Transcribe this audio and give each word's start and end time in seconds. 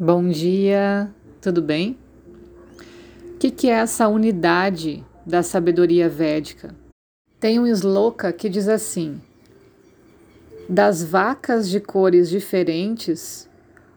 Bom 0.00 0.30
dia, 0.30 1.14
tudo 1.38 1.60
bem? 1.60 1.98
O 3.34 3.38
que, 3.38 3.50
que 3.50 3.68
é 3.68 3.72
essa 3.72 4.08
unidade 4.08 5.04
da 5.24 5.42
sabedoria 5.42 6.08
védica? 6.08 6.74
Tem 7.38 7.60
um 7.60 7.66
sloka 7.66 8.32
que 8.32 8.48
diz 8.48 8.68
assim: 8.68 9.20
Das 10.66 11.04
vacas 11.04 11.68
de 11.68 11.78
cores 11.78 12.30
diferentes, 12.30 13.48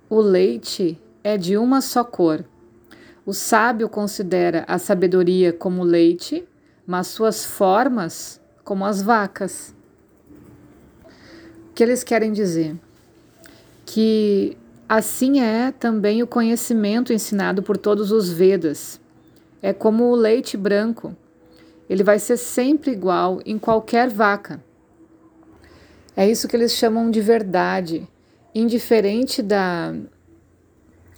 o 0.09 0.19
leite 0.19 1.01
é 1.23 1.37
de 1.37 1.57
uma 1.57 1.79
só 1.79 2.03
cor. 2.03 2.43
O 3.25 3.33
sábio 3.33 3.87
considera 3.87 4.65
a 4.67 4.77
sabedoria 4.77 5.53
como 5.53 5.81
leite, 5.81 6.45
mas 6.85 7.07
suas 7.07 7.45
formas 7.45 8.41
como 8.65 8.83
as 8.83 9.01
vacas. 9.01 9.73
O 11.69 11.73
que 11.73 11.81
eles 11.81 12.03
querem 12.03 12.33
dizer? 12.33 12.75
Que 13.85 14.57
Assim 14.87 15.39
é 15.39 15.71
também 15.71 16.21
o 16.21 16.27
conhecimento 16.27 17.11
ensinado 17.11 17.63
por 17.63 17.75
todos 17.75 18.11
os 18.11 18.29
Vedas. 18.29 19.01
É 19.59 19.73
como 19.73 20.11
o 20.11 20.15
leite 20.15 20.55
branco. 20.55 21.15
Ele 21.89 22.03
vai 22.03 22.19
ser 22.19 22.37
sempre 22.37 22.91
igual 22.91 23.39
em 23.47 23.57
qualquer 23.57 24.07
vaca. 24.09 24.63
É 26.15 26.29
isso 26.29 26.47
que 26.47 26.55
eles 26.55 26.71
chamam 26.73 27.09
de 27.09 27.19
verdade, 27.19 28.07
indiferente 28.53 29.41
da 29.41 29.95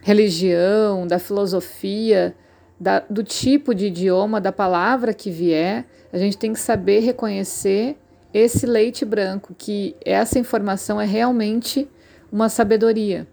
religião, 0.02 1.06
da 1.06 1.20
filosofia, 1.20 2.34
da, 2.80 3.02
do 3.02 3.22
tipo 3.22 3.76
de 3.76 3.88
idioma, 3.88 4.40
da 4.40 4.52
palavra 4.54 5.14
que 5.14 5.30
vier, 5.30 5.86
a 6.12 6.18
gente 6.18 6.38
tem 6.38 6.54
que 6.54 6.60
saber 6.60 7.02
reconhecer 7.02 7.98
esse 8.34 8.66
leite 8.66 9.04
branco, 9.04 9.54
que 9.58 9.94
essa 10.06 10.40
informação 10.40 11.02
é 11.02 11.06
realmente 11.06 11.88
uma 12.32 12.48
sabedoria 12.48 13.28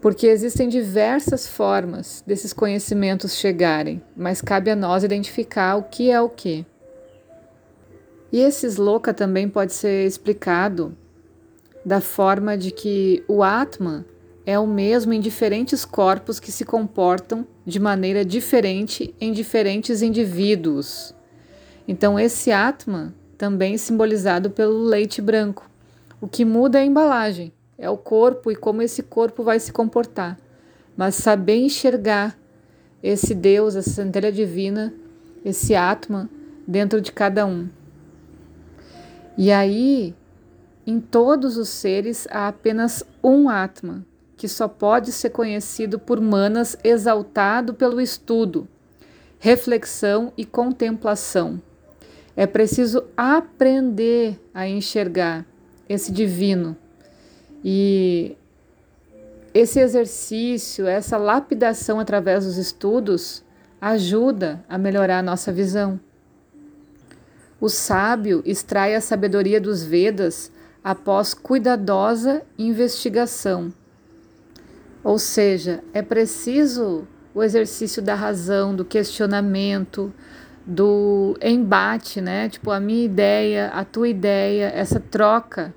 porque 0.00 0.26
existem 0.26 0.68
diversas 0.68 1.46
formas 1.46 2.24
desses 2.26 2.52
conhecimentos 2.52 3.34
chegarem, 3.34 4.02
mas 4.16 4.40
cabe 4.40 4.70
a 4.70 4.76
nós 4.76 5.04
identificar 5.04 5.76
o 5.76 5.82
que 5.82 6.10
é 6.10 6.20
o 6.20 6.28
que. 6.28 6.64
E 8.32 8.40
esse 8.40 8.66
sloka 8.66 9.12
também 9.12 9.48
pode 9.48 9.72
ser 9.72 10.06
explicado 10.06 10.96
da 11.84 12.00
forma 12.00 12.56
de 12.56 12.70
que 12.70 13.22
o 13.28 13.42
Atman 13.42 14.04
é 14.46 14.58
o 14.58 14.66
mesmo 14.66 15.12
em 15.12 15.20
diferentes 15.20 15.84
corpos 15.84 16.40
que 16.40 16.50
se 16.50 16.64
comportam 16.64 17.46
de 17.66 17.78
maneira 17.78 18.24
diferente 18.24 19.14
em 19.20 19.32
diferentes 19.32 20.00
indivíduos. 20.00 21.14
Então, 21.86 22.18
esse 22.18 22.52
Atman 22.52 23.12
também 23.36 23.76
simbolizado 23.76 24.50
pelo 24.50 24.82
leite 24.82 25.20
branco. 25.20 25.68
O 26.20 26.28
que 26.28 26.44
muda 26.44 26.78
é 26.78 26.82
a 26.82 26.86
embalagem 26.86 27.52
é 27.80 27.88
o 27.88 27.96
corpo 27.96 28.52
e 28.52 28.56
como 28.56 28.82
esse 28.82 29.02
corpo 29.02 29.42
vai 29.42 29.58
se 29.58 29.72
comportar. 29.72 30.38
Mas 30.94 31.14
saber 31.14 31.56
enxergar 31.56 32.38
esse 33.02 33.34
Deus, 33.34 33.74
essa 33.74 33.88
centelha 33.88 34.30
divina, 34.30 34.92
esse 35.42 35.74
Atman 35.74 36.28
dentro 36.66 37.00
de 37.00 37.10
cada 37.10 37.46
um. 37.46 37.70
E 39.36 39.50
aí, 39.50 40.14
em 40.86 41.00
todos 41.00 41.56
os 41.56 41.70
seres 41.70 42.28
há 42.30 42.48
apenas 42.48 43.02
um 43.24 43.48
Atman, 43.48 44.04
que 44.36 44.46
só 44.46 44.68
pode 44.68 45.10
ser 45.10 45.30
conhecido 45.30 45.98
por 45.98 46.20
manas 46.20 46.76
exaltado 46.84 47.72
pelo 47.72 47.98
estudo, 47.98 48.68
reflexão 49.38 50.34
e 50.36 50.44
contemplação. 50.44 51.62
É 52.36 52.46
preciso 52.46 53.04
aprender 53.16 54.38
a 54.52 54.68
enxergar 54.68 55.46
esse 55.88 56.12
divino 56.12 56.76
e 57.64 58.36
esse 59.52 59.80
exercício, 59.80 60.86
essa 60.86 61.16
lapidação 61.16 61.98
através 61.98 62.44
dos 62.44 62.56
estudos, 62.56 63.44
ajuda 63.80 64.64
a 64.68 64.78
melhorar 64.78 65.18
a 65.18 65.22
nossa 65.22 65.52
visão. 65.52 65.98
O 67.60 67.68
sábio 67.68 68.42
extrai 68.46 68.94
a 68.94 69.00
sabedoria 69.00 69.60
dos 69.60 69.82
Vedas 69.82 70.52
após 70.82 71.34
cuidadosa 71.34 72.42
investigação. 72.58 73.72
Ou 75.02 75.18
seja, 75.18 75.82
é 75.92 76.00
preciso 76.00 77.06
o 77.34 77.42
exercício 77.42 78.02
da 78.02 78.14
razão, 78.14 78.74
do 78.74 78.84
questionamento, 78.84 80.12
do 80.64 81.36
embate, 81.42 82.20
né? 82.20 82.48
Tipo, 82.48 82.70
a 82.70 82.80
minha 82.80 83.04
ideia, 83.04 83.68
a 83.68 83.84
tua 83.84 84.08
ideia, 84.08 84.72
essa 84.74 85.00
troca 85.00 85.74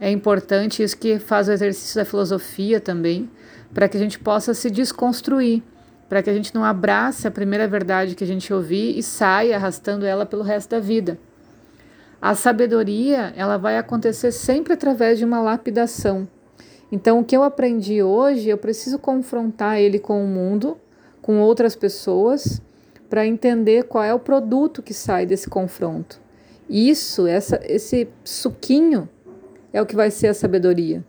é 0.00 0.10
importante 0.10 0.82
isso 0.82 0.96
que 0.96 1.18
faz 1.18 1.46
o 1.46 1.52
exercício 1.52 1.96
da 1.96 2.06
filosofia 2.06 2.80
também, 2.80 3.28
para 3.74 3.86
que 3.86 3.98
a 3.98 4.00
gente 4.00 4.18
possa 4.18 4.54
se 4.54 4.70
desconstruir, 4.70 5.62
para 6.08 6.22
que 6.22 6.30
a 6.30 6.32
gente 6.32 6.54
não 6.54 6.64
abrace 6.64 7.28
a 7.28 7.30
primeira 7.30 7.68
verdade 7.68 8.14
que 8.14 8.24
a 8.24 8.26
gente 8.26 8.52
ouvir 8.52 8.98
e 8.98 9.02
saia 9.02 9.56
arrastando 9.56 10.06
ela 10.06 10.24
pelo 10.24 10.42
resto 10.42 10.70
da 10.70 10.80
vida. 10.80 11.18
A 12.20 12.34
sabedoria, 12.34 13.32
ela 13.36 13.58
vai 13.58 13.76
acontecer 13.76 14.32
sempre 14.32 14.72
através 14.72 15.18
de 15.18 15.24
uma 15.24 15.40
lapidação. 15.40 16.26
Então, 16.90 17.20
o 17.20 17.24
que 17.24 17.36
eu 17.36 17.42
aprendi 17.42 18.02
hoje, 18.02 18.48
eu 18.48 18.58
preciso 18.58 18.98
confrontar 18.98 19.78
ele 19.78 19.98
com 19.98 20.24
o 20.24 20.26
mundo, 20.26 20.78
com 21.20 21.40
outras 21.40 21.76
pessoas, 21.76 22.60
para 23.08 23.26
entender 23.26 23.84
qual 23.84 24.02
é 24.02 24.14
o 24.14 24.18
produto 24.18 24.82
que 24.82 24.94
sai 24.94 25.26
desse 25.26 25.48
confronto. 25.48 26.20
Isso, 26.68 27.26
essa, 27.26 27.60
esse 27.64 28.08
suquinho 28.24 29.08
é 29.72 29.80
o 29.80 29.86
que 29.86 29.96
vai 29.96 30.10
ser 30.10 30.28
a 30.28 30.34
sabedoria. 30.34 31.04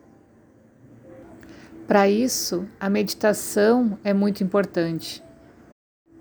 Para 1.87 2.07
isso, 2.07 2.65
a 2.79 2.89
meditação 2.89 3.97
é 4.03 4.13
muito 4.13 4.43
importante. 4.43 5.23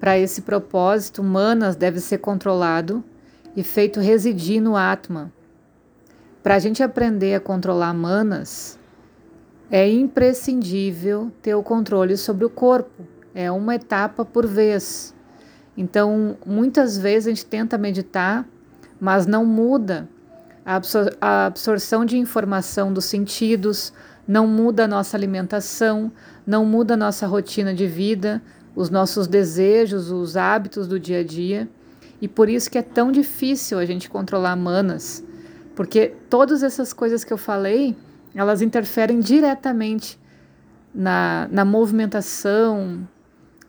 Para 0.00 0.18
esse 0.18 0.42
propósito, 0.42 1.22
Manas 1.22 1.76
deve 1.76 2.00
ser 2.00 2.18
controlado 2.18 3.04
e 3.54 3.62
feito 3.62 4.00
residir 4.00 4.60
no 4.60 4.76
Atman. 4.76 5.30
Para 6.42 6.56
a 6.56 6.58
gente 6.58 6.82
aprender 6.82 7.34
a 7.34 7.40
controlar 7.40 7.92
Manas, 7.92 8.78
é 9.70 9.88
imprescindível 9.88 11.30
ter 11.42 11.54
o 11.54 11.62
controle 11.62 12.16
sobre 12.16 12.44
o 12.44 12.50
corpo. 12.50 13.06
É 13.34 13.50
uma 13.50 13.74
etapa 13.76 14.24
por 14.24 14.46
vez. 14.46 15.14
Então, 15.76 16.36
muitas 16.44 16.98
vezes 16.98 17.26
a 17.26 17.30
gente 17.30 17.46
tenta 17.46 17.78
meditar, 17.78 18.44
mas 18.98 19.26
não 19.26 19.44
muda 19.44 20.08
a, 20.64 20.76
absor 20.76 21.10
a 21.20 21.46
absorção 21.46 22.04
de 22.04 22.18
informação 22.18 22.92
dos 22.92 23.04
sentidos 23.04 23.92
não 24.26 24.46
muda 24.46 24.84
a 24.84 24.88
nossa 24.88 25.16
alimentação, 25.16 26.12
não 26.46 26.64
muda 26.64 26.94
a 26.94 26.96
nossa 26.96 27.26
rotina 27.26 27.74
de 27.74 27.86
vida, 27.86 28.40
os 28.74 28.90
nossos 28.90 29.26
desejos, 29.26 30.10
os 30.10 30.36
hábitos 30.36 30.86
do 30.86 31.00
dia 31.00 31.20
a 31.20 31.24
dia. 31.24 31.68
E 32.20 32.28
por 32.28 32.48
isso 32.48 32.70
que 32.70 32.78
é 32.78 32.82
tão 32.82 33.10
difícil 33.10 33.78
a 33.78 33.84
gente 33.84 34.08
controlar 34.08 34.54
manas, 34.54 35.24
porque 35.74 36.14
todas 36.28 36.62
essas 36.62 36.92
coisas 36.92 37.24
que 37.24 37.32
eu 37.32 37.38
falei, 37.38 37.96
elas 38.34 38.62
interferem 38.62 39.20
diretamente 39.20 40.20
na, 40.94 41.48
na 41.50 41.64
movimentação, 41.64 43.08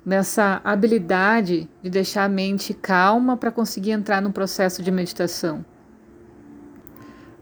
nessa 0.06 0.60
habilidade 0.64 1.70
de 1.82 1.90
deixar 1.90 2.26
a 2.26 2.30
mente 2.30 2.74
calma 2.74 3.38
para 3.38 3.52
conseguir 3.52 3.92
entrar 3.92 4.22
no 4.22 4.32
processo 4.32 4.82
de 4.84 4.92
meditação. 4.92 5.64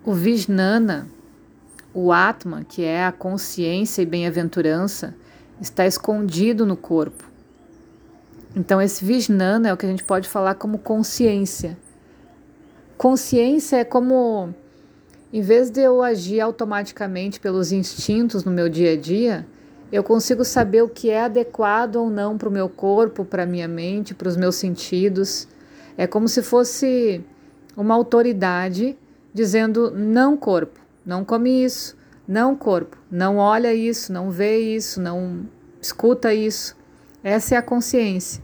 O 0.06 0.14
Vijnana, 0.14 1.10
o 1.94 2.14
Atma, 2.14 2.64
que 2.64 2.84
é 2.84 3.06
a 3.06 3.12
consciência 3.12 4.02
e 4.02 4.06
bem-aventurança, 4.06 5.14
está 5.60 5.86
escondido 5.86 6.66
no 6.66 6.78
corpo. 6.78 7.26
Então, 8.56 8.82
esse 8.82 9.04
Vijnana 9.04 9.68
é 9.68 9.74
o 9.74 9.78
que 9.78 9.86
a 9.86 9.90
gente 9.90 10.06
pode 10.06 10.30
falar 10.30 10.56
como 10.56 10.80
consciência. 10.80 11.78
Consciência 12.98 13.76
é 13.76 13.84
como, 13.84 14.56
em 15.34 15.42
vez 15.42 15.70
de 15.70 15.82
eu 15.82 16.02
agir 16.02 16.40
automaticamente 16.40 17.38
pelos 17.38 17.74
instintos 17.74 18.46
no 18.46 18.52
meu 18.52 18.70
dia 18.70 18.94
a 18.94 18.98
dia, 18.98 19.46
eu 19.92 20.02
consigo 20.02 20.46
saber 20.46 20.82
o 20.82 20.88
que 20.88 21.10
é 21.10 21.24
adequado 21.24 21.98
ou 21.98 22.10
não 22.10 22.38
para 22.38 22.48
o 22.48 22.52
meu 22.52 22.70
corpo, 22.70 23.26
para 23.26 23.44
a 23.44 23.46
minha 23.46 23.68
mente, 23.68 24.14
para 24.14 24.30
os 24.30 24.38
meus 24.38 24.56
sentidos. 24.56 25.46
É 25.98 26.08
como 26.08 26.30
se 26.30 26.42
fosse 26.42 27.22
uma 27.76 27.96
autoridade 27.96 28.98
dizendo: 29.34 29.92
não, 29.92 30.36
corpo, 30.38 30.80
não 31.06 31.24
come 31.24 31.64
isso, 31.64 31.98
não, 32.28 32.56
corpo, 32.56 32.98
não 33.10 33.38
olha 33.38 33.74
isso, 33.74 34.14
não 34.14 34.30
vê 34.30 34.60
isso, 34.60 35.02
não 35.02 35.48
escuta 35.82 36.34
isso. 36.34 36.78
Essa 37.24 37.56
é 37.56 37.58
a 37.58 37.62
consciência. 37.62 38.44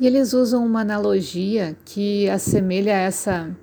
E 0.00 0.06
eles 0.06 0.32
usam 0.32 0.64
uma 0.66 0.80
analogia 0.80 1.76
que 1.84 2.28
assemelha 2.28 2.92
essa, 2.92 3.54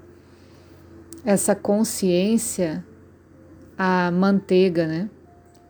essa 1.26 1.54
consciência 1.54 2.86
à 3.78 4.10
manteiga, 4.12 4.88
né? 4.88 5.10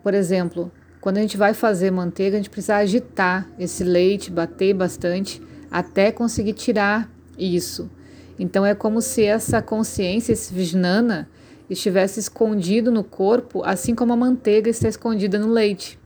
Por 0.03 0.13
exemplo, 0.13 0.71
quando 1.01 1.17
a 1.17 1.21
gente 1.21 1.37
vai 1.37 1.53
fazer 1.53 1.89
manteiga, 1.91 2.35
a 2.35 2.39
gente 2.39 2.49
precisa 2.49 2.75
agitar 2.75 3.49
esse 3.57 3.83
leite, 3.83 4.29
bater 4.29 4.73
bastante 4.73 5.41
até 5.71 6.11
conseguir 6.11 6.53
tirar 6.53 7.09
isso. 7.37 7.89
Então 8.39 8.65
é 8.65 8.73
como 8.73 9.01
se 9.01 9.25
essa 9.25 9.61
consciência, 9.61 10.31
esse 10.31 10.53
Vijnana, 10.53 11.29
estivesse 11.69 12.21
escondido 12.21 12.89
no 12.89 13.03
corpo, 13.03 13.61
assim 13.63 13.93
como 13.93 14.13
a 14.13 14.15
manteiga 14.15 14.69
está 14.69 14.87
escondida 14.87 15.37
no 15.37 15.51
leite. 15.51 15.99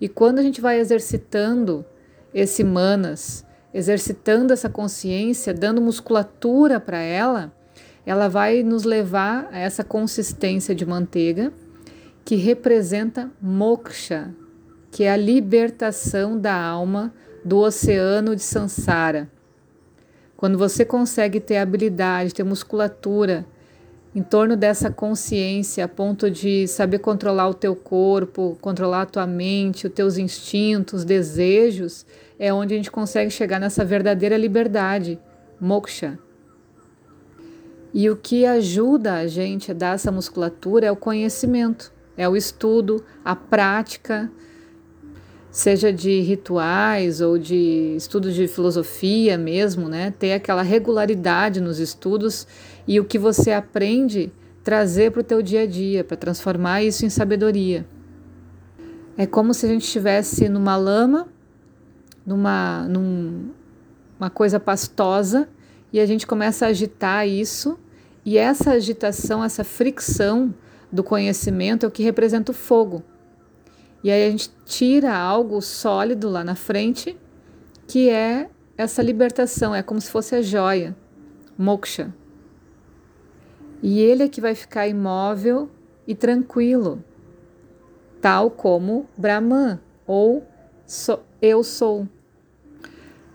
E 0.00 0.08
quando 0.08 0.38
a 0.38 0.42
gente 0.42 0.60
vai 0.60 0.78
exercitando 0.78 1.84
esse 2.32 2.62
manas, 2.62 3.44
exercitando 3.72 4.52
essa 4.52 4.68
consciência, 4.68 5.52
dando 5.52 5.82
musculatura 5.82 6.78
para 6.78 6.98
ela, 6.98 7.52
ela 8.06 8.28
vai 8.28 8.62
nos 8.62 8.84
levar 8.84 9.48
a 9.50 9.58
essa 9.58 9.82
consistência 9.82 10.74
de 10.74 10.86
manteiga 10.86 11.52
que 12.24 12.36
representa 12.36 13.30
moksha, 13.40 14.34
que 14.90 15.04
é 15.04 15.12
a 15.12 15.16
libertação 15.16 16.38
da 16.38 16.54
alma 16.54 17.12
do 17.44 17.58
oceano 17.58 18.34
de 18.36 18.42
Sansara. 18.42 19.30
Quando 20.44 20.58
você 20.58 20.84
consegue 20.84 21.40
ter 21.40 21.56
habilidade, 21.56 22.34
ter 22.34 22.44
musculatura 22.44 23.46
em 24.14 24.22
torno 24.22 24.58
dessa 24.58 24.90
consciência, 24.90 25.82
a 25.82 25.88
ponto 25.88 26.30
de 26.30 26.68
saber 26.68 26.98
controlar 26.98 27.48
o 27.48 27.54
teu 27.54 27.74
corpo, 27.74 28.54
controlar 28.60 29.00
a 29.00 29.06
tua 29.06 29.26
mente, 29.26 29.86
os 29.86 29.92
teus 29.94 30.18
instintos, 30.18 31.02
desejos, 31.02 32.04
é 32.38 32.52
onde 32.52 32.74
a 32.74 32.76
gente 32.76 32.90
consegue 32.90 33.30
chegar 33.30 33.58
nessa 33.58 33.86
verdadeira 33.86 34.36
liberdade, 34.36 35.18
moksha. 35.58 36.18
E 37.94 38.10
o 38.10 38.14
que 38.14 38.44
ajuda 38.44 39.14
a 39.14 39.26
gente 39.26 39.70
a 39.70 39.74
dar 39.74 39.94
essa 39.94 40.12
musculatura 40.12 40.84
é 40.84 40.92
o 40.92 40.96
conhecimento, 40.96 41.90
é 42.18 42.28
o 42.28 42.36
estudo, 42.36 43.02
a 43.24 43.34
prática, 43.34 44.30
seja 45.54 45.92
de 45.92 46.20
rituais 46.20 47.20
ou 47.20 47.38
de 47.38 47.94
estudos 47.96 48.34
de 48.34 48.48
filosofia 48.48 49.38
mesmo, 49.38 49.88
né? 49.88 50.12
Ter 50.18 50.32
aquela 50.32 50.62
regularidade 50.62 51.60
nos 51.60 51.78
estudos 51.78 52.44
e 52.88 52.98
o 52.98 53.04
que 53.04 53.16
você 53.16 53.52
aprende 53.52 54.32
trazer 54.64 55.12
para 55.12 55.20
o 55.20 55.22
teu 55.22 55.40
dia 55.40 55.62
a 55.62 55.66
dia, 55.66 56.02
para 56.02 56.16
transformar 56.16 56.82
isso 56.82 57.06
em 57.06 57.08
sabedoria. 57.08 57.86
É 59.16 59.26
como 59.26 59.54
se 59.54 59.64
a 59.64 59.68
gente 59.68 59.84
estivesse 59.84 60.48
numa 60.48 60.74
lama, 60.74 61.28
numa, 62.26 62.88
num, 62.88 63.50
uma 64.18 64.30
coisa 64.30 64.58
pastosa 64.58 65.48
e 65.92 66.00
a 66.00 66.06
gente 66.06 66.26
começa 66.26 66.66
a 66.66 66.70
agitar 66.70 67.28
isso 67.28 67.78
e 68.24 68.36
essa 68.36 68.72
agitação, 68.72 69.44
essa 69.44 69.62
fricção 69.62 70.52
do 70.90 71.04
conhecimento 71.04 71.86
é 71.86 71.88
o 71.88 71.92
que 71.92 72.02
representa 72.02 72.50
o 72.50 72.54
fogo. 72.54 73.04
E 74.04 74.10
aí 74.10 74.28
a 74.28 74.30
gente 74.30 74.50
tira 74.66 75.16
algo 75.16 75.62
sólido 75.62 76.28
lá 76.28 76.44
na 76.44 76.54
frente, 76.54 77.18
que 77.88 78.10
é 78.10 78.50
essa 78.76 79.02
libertação, 79.02 79.74
é 79.74 79.82
como 79.82 79.98
se 79.98 80.10
fosse 80.10 80.34
a 80.34 80.42
joia, 80.42 80.94
moksha. 81.56 82.14
E 83.82 83.98
ele 84.00 84.24
é 84.24 84.28
que 84.28 84.42
vai 84.42 84.54
ficar 84.54 84.86
imóvel 84.86 85.70
e 86.06 86.14
tranquilo, 86.14 87.02
tal 88.20 88.50
como 88.50 89.08
Brahman, 89.16 89.80
ou 90.06 90.46
so, 90.86 91.20
eu 91.40 91.64
sou. 91.64 92.06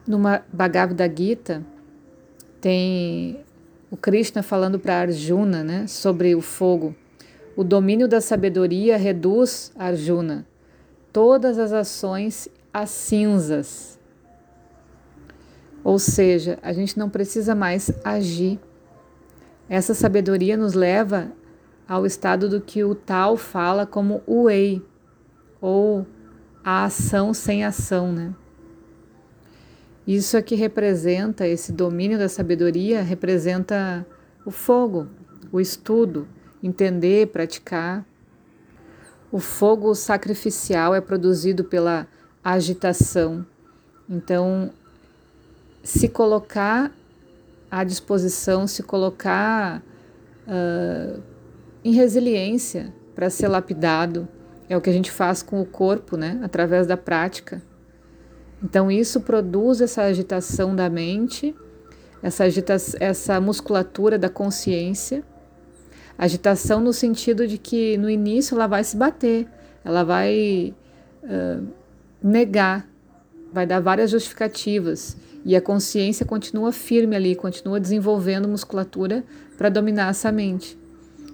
Numa 0.06 0.44
Bhagavad 0.54 1.01
Gita, 1.18 1.65
tem 2.62 3.44
o 3.89 3.98
Krishna 3.98 4.44
falando 4.44 4.77
para 4.80 5.00
Arjuna 5.00 5.63
né, 5.63 5.88
sobre 5.88 6.36
o 6.36 6.42
fogo. 6.42 6.95
O 7.56 7.63
domínio 7.63 8.07
da 8.07 8.22
sabedoria 8.22 8.98
reduz 8.98 9.72
Arjuna 9.75 10.45
todas 11.11 11.57
as 11.57 11.71
ações 11.71 12.47
às 12.73 12.89
cinzas. 12.89 14.00
Ou 15.83 15.97
seja, 15.97 16.59
a 16.61 16.73
gente 16.73 16.97
não 16.97 17.09
precisa 17.09 17.56
mais 17.56 17.91
agir. 18.03 18.59
Essa 19.67 19.94
sabedoria 19.94 20.57
nos 20.57 20.73
leva 20.73 21.31
ao 21.88 22.06
estado 22.06 22.50
do 22.50 22.61
que 22.61 22.83
o 22.83 22.94
tal 22.94 23.38
fala 23.38 23.85
como 23.85 24.21
o 24.27 24.47
ou 25.61 26.06
a 26.63 26.85
ação 26.85 27.33
sem 27.33 27.63
ação, 27.63 28.12
né? 28.12 28.33
Isso 30.05 30.35
aqui 30.35 30.55
representa, 30.55 31.47
esse 31.47 31.71
domínio 31.71 32.17
da 32.17 32.27
sabedoria 32.27 33.01
representa 33.01 34.05
o 34.44 34.50
fogo, 34.50 35.07
o 35.51 35.59
estudo, 35.59 36.27
entender, 36.63 37.27
praticar. 37.27 38.05
O 39.31 39.39
fogo 39.39 39.93
sacrificial 39.93 40.95
é 40.95 41.01
produzido 41.01 41.63
pela 41.63 42.07
agitação. 42.43 43.45
Então, 44.09 44.71
se 45.83 46.07
colocar 46.07 46.91
à 47.69 47.83
disposição, 47.83 48.65
se 48.65 48.81
colocar 48.81 49.83
uh, 50.47 51.21
em 51.83 51.93
resiliência 51.93 52.91
para 53.13 53.29
ser 53.29 53.47
lapidado, 53.47 54.27
é 54.67 54.75
o 54.75 54.81
que 54.81 54.89
a 54.89 54.93
gente 54.93 55.11
faz 55.11 55.43
com 55.43 55.61
o 55.61 55.65
corpo, 55.65 56.17
né? 56.17 56.39
Através 56.43 56.87
da 56.87 56.97
prática. 56.97 57.61
Então, 58.63 58.89
isso 58.89 59.21
produz 59.21 59.79
essa 59.79 60.03
agitação 60.03 60.75
da 60.75 60.89
mente, 60.89 61.55
essa, 62.21 62.45
agita 62.45 62.75
essa 62.99 63.39
musculatura 63.39 64.17
da 64.17 64.27
consciência 64.27 65.23
Agitação 66.19 66.81
no 66.81 66.92
sentido 66.92 67.48
de 67.48 67.57
que 67.57 67.98
no 67.98 68.10
início 68.10 68.54
ela 68.54 68.68
vai 68.68 68.83
se 68.83 68.98
bater, 68.98 69.48
ela 69.86 70.04
vai 70.04 70.75
uh, 71.24 71.66
negar, 72.21 72.86
vai 73.54 73.66
dar 73.66 73.80
várias 73.80 74.12
justificativas 74.12 75.16
e 75.45 75.56
a 75.56 75.62
consciência 75.62 76.25
continua 76.25 76.74
firme 76.74 77.16
ali, 77.16 77.38
continua 77.38 77.80
desenvolvendo 77.80 78.50
musculatura 78.50 79.24
para 79.57 79.69
dominar 79.69 80.10
essa 80.10 80.30
mente. 80.30 80.77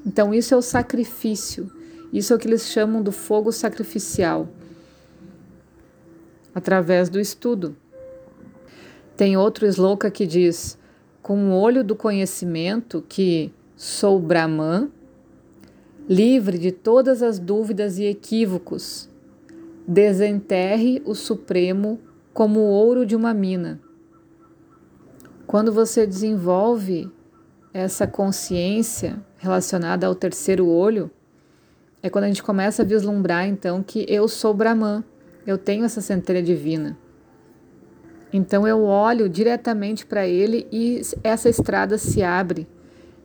Então, 0.05 0.31
isso 0.31 0.53
é 0.53 0.57
o 0.57 0.61
sacrifício, 0.61 1.71
isso 2.13 2.31
é 2.31 2.35
o 2.35 2.39
que 2.39 2.47
eles 2.47 2.67
chamam 2.67 3.01
do 3.01 3.11
fogo 3.11 3.51
sacrificial, 3.51 4.47
através 6.53 7.09
do 7.09 7.19
estudo. 7.19 7.75
Tem 9.17 9.35
outro 9.35 9.65
sloka 9.65 10.11
que 10.11 10.27
diz: 10.27 10.77
com 11.23 11.49
o 11.49 11.59
olho 11.59 11.83
do 11.83 11.95
conhecimento 11.95 13.03
que 13.09 13.51
Sou 13.77 14.21
Brahman, 14.21 14.89
livre 16.07 16.57
de 16.57 16.71
todas 16.71 17.21
as 17.21 17.37
dúvidas 17.37 17.99
e 17.99 18.05
equívocos. 18.05 19.09
Desenterre 19.85 21.01
o 21.05 21.13
Supremo 21.13 21.99
como 22.33 22.61
o 22.61 22.69
ouro 22.69 23.05
de 23.05 23.17
uma 23.17 23.33
mina. 23.33 23.81
Quando 25.45 25.73
você 25.73 26.07
desenvolve 26.07 27.11
essa 27.73 28.07
consciência 28.07 29.21
relacionada 29.37 30.07
ao 30.07 30.15
terceiro 30.15 30.65
olho, 30.67 31.11
é 32.01 32.09
quando 32.09 32.23
a 32.23 32.27
gente 32.27 32.43
começa 32.43 32.81
a 32.81 32.85
vislumbrar 32.85 33.45
então 33.45 33.83
que 33.83 34.05
eu 34.07 34.29
sou 34.29 34.53
Brahman, 34.53 35.03
eu 35.45 35.57
tenho 35.57 35.83
essa 35.83 35.99
centelha 35.99 36.41
divina. 36.41 36.97
Então 38.31 38.65
eu 38.65 38.83
olho 38.83 39.27
diretamente 39.27 40.05
para 40.05 40.25
ele 40.25 40.65
e 40.71 41.01
essa 41.21 41.49
estrada 41.49 41.97
se 41.97 42.23
abre 42.23 42.65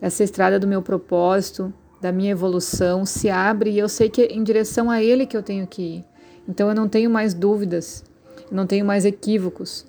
essa 0.01 0.23
estrada 0.23 0.59
do 0.59 0.67
meu 0.67 0.81
propósito, 0.81 1.71
da 2.01 2.11
minha 2.11 2.31
evolução 2.31 3.05
se 3.05 3.29
abre 3.29 3.69
e 3.69 3.77
eu 3.77 3.87
sei 3.87 4.09
que 4.09 4.23
é 4.23 4.33
em 4.33 4.43
direção 4.43 4.89
a 4.89 5.01
Ele 5.01 5.27
que 5.27 5.37
eu 5.37 5.43
tenho 5.43 5.67
que 5.67 5.81
ir. 5.81 6.05
Então 6.49 6.67
eu 6.67 6.75
não 6.75 6.89
tenho 6.89 7.09
mais 7.09 7.35
dúvidas, 7.35 8.03
não 8.51 8.65
tenho 8.65 8.83
mais 8.83 9.05
equívocos. 9.05 9.85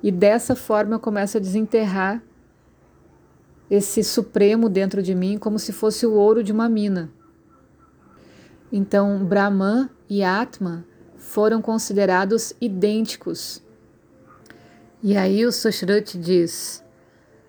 E 0.00 0.12
dessa 0.12 0.54
forma 0.54 0.94
eu 0.94 1.00
começo 1.00 1.36
a 1.36 1.40
desenterrar 1.40 2.22
esse 3.68 4.04
supremo 4.04 4.68
dentro 4.68 5.02
de 5.02 5.12
mim 5.12 5.36
como 5.36 5.58
se 5.58 5.72
fosse 5.72 6.06
o 6.06 6.12
ouro 6.12 6.44
de 6.44 6.52
uma 6.52 6.68
mina. 6.68 7.10
Então 8.70 9.24
Brahman 9.24 9.90
e 10.08 10.22
Atma 10.22 10.84
foram 11.16 11.60
considerados 11.60 12.52
idênticos. 12.60 13.60
E 15.02 15.16
aí 15.16 15.44
o 15.44 15.50
Sushruti 15.50 16.16
diz: 16.16 16.84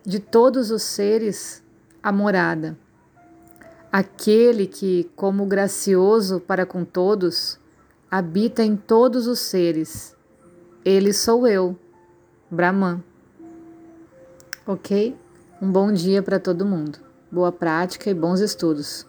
de 0.04 0.20
todos 0.20 0.72
os 0.72 0.82
seres, 0.82 1.64
a 2.01 2.12
morada. 2.12 2.77
Aquele 3.92 4.68
que, 4.68 5.10
como 5.16 5.46
gracioso 5.46 6.39
para 6.39 6.66
com 6.66 6.84
todos, 6.84 7.60
habita 8.10 8.63
em 8.63 8.75
todos 8.75 9.27
os 9.27 9.39
seres. 9.39 10.16
Ele 10.84 11.12
sou 11.13 11.48
eu, 11.48 11.77
Brahman. 12.50 13.04
Ok? 14.66 15.16
Um 15.62 15.72
bom 15.72 15.92
dia 15.92 16.22
para 16.22 16.39
todo 16.39 16.66
mundo. 16.66 17.00
Boa 17.32 17.51
prática 17.51 18.10
e 18.10 18.13
bons 18.13 18.39
estudos. 18.39 19.06